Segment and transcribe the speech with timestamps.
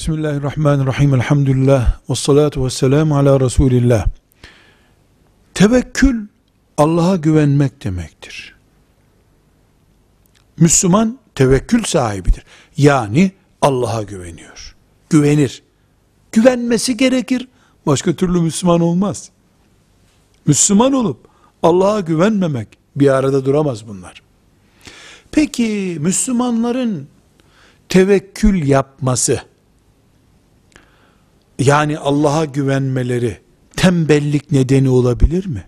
[0.00, 1.14] Bismillahirrahmanirrahim.
[1.14, 2.00] Elhamdülillah.
[2.10, 4.06] Ve salatu ve selamu ala Resulillah.
[5.54, 6.26] Tevekkül,
[6.76, 8.54] Allah'a güvenmek demektir.
[10.56, 12.44] Müslüman tevekkül sahibidir.
[12.76, 13.32] Yani
[13.62, 14.76] Allah'a güveniyor.
[15.10, 15.62] Güvenir.
[16.32, 17.48] Güvenmesi gerekir.
[17.86, 19.30] Başka türlü Müslüman olmaz.
[20.46, 21.28] Müslüman olup
[21.62, 24.22] Allah'a güvenmemek bir arada duramaz bunlar.
[25.32, 27.08] Peki Müslümanların
[27.88, 29.49] tevekkül yapması,
[31.60, 33.38] yani Allah'a güvenmeleri
[33.76, 35.64] tembellik nedeni olabilir mi?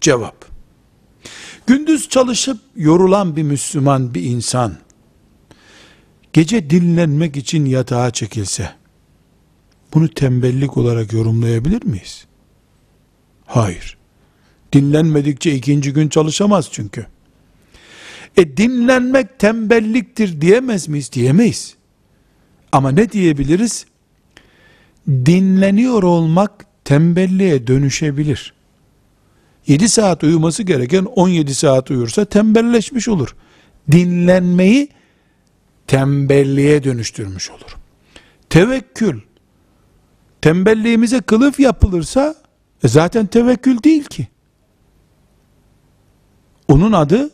[0.00, 0.44] Cevap.
[1.66, 4.76] Gündüz çalışıp yorulan bir Müslüman bir insan
[6.32, 8.70] gece dinlenmek için yatağa çekilse
[9.94, 12.26] bunu tembellik olarak yorumlayabilir miyiz?
[13.46, 13.96] Hayır.
[14.72, 17.06] Dinlenmedikçe ikinci gün çalışamaz çünkü.
[18.36, 21.12] E dinlenmek tembelliktir diyemez miyiz?
[21.12, 21.74] Diyemeyiz.
[22.72, 23.86] Ama ne diyebiliriz?
[25.08, 28.54] Dinleniyor olmak tembelliğe dönüşebilir.
[29.66, 33.36] 7 saat uyuması gereken 17 saat uyursa tembelleşmiş olur.
[33.92, 34.88] Dinlenmeyi
[35.86, 37.76] tembelliğe dönüştürmüş olur.
[38.50, 39.20] Tevekkül
[40.42, 42.34] tembelliğimize kılıf yapılırsa
[42.84, 44.28] e zaten tevekkül değil ki.
[46.68, 47.30] Onun adı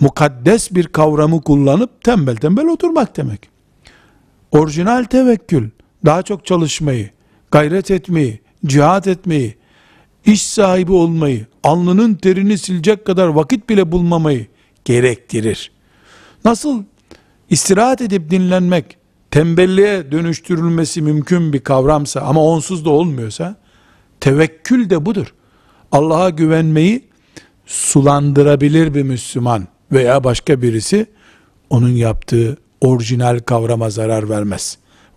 [0.00, 3.48] mukaddes bir kavramı kullanıp tembel tembel oturmak demek.
[4.52, 5.70] Orijinal tevekkül
[6.04, 7.10] daha çok çalışmayı,
[7.50, 9.54] gayret etmeyi, cihat etmeyi,
[10.24, 14.46] iş sahibi olmayı, alnının terini silecek kadar vakit bile bulmamayı
[14.84, 15.70] gerektirir.
[16.44, 16.82] Nasıl
[17.50, 18.96] istirahat edip dinlenmek
[19.30, 23.56] tembelliğe dönüştürülmesi mümkün bir kavramsa ama onsuz da olmuyorsa
[24.20, 25.34] tevekkül de budur.
[25.92, 27.08] Allah'a güvenmeyi
[27.66, 31.06] sulandırabilir bir Müslüman veya başka birisi
[31.70, 34.78] onun yaptığı orijinal kavrama zarar vermez.